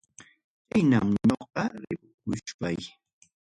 [0.69, 2.79] Chaynam ñuqa ripukuspay.